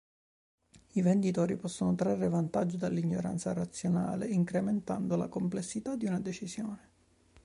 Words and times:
I 0.93 1.01
venditori 1.03 1.57
possono 1.57 1.93
trarre 1.93 2.27
vantaggio 2.27 2.75
dall'ignoranza 2.75 3.53
razionale 3.53 4.25
incrementando 4.25 5.15
la 5.15 5.27
complessità 5.27 5.95
di 5.95 6.07
una 6.07 6.19
decisione. 6.19 6.89